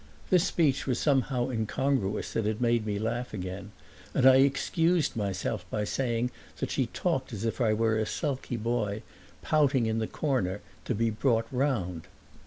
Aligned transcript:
This 0.31 0.45
speech 0.45 0.87
was 0.87 0.97
somehow 0.97 1.45
so 1.45 1.51
incongruous 1.51 2.33
that 2.33 2.47
it 2.47 2.59
made 2.59 2.87
me 2.87 2.97
laugh 2.97 3.35
again, 3.35 3.71
and 4.15 4.25
I 4.25 4.37
excused 4.37 5.15
myself 5.15 5.63
by 5.69 5.83
saying 5.83 6.31
that 6.57 6.71
she 6.71 6.87
talked 6.87 7.31
as 7.31 7.45
if 7.45 7.61
I 7.61 7.73
were 7.73 7.99
a 7.99 8.07
sulky 8.07 8.57
boy, 8.57 9.03
pouting 9.43 9.85
in 9.85 9.99
the 9.99 10.07
corner, 10.07 10.61
to 10.85 10.95
be 10.95 11.11
"brought 11.11 11.45
round." 11.51 12.07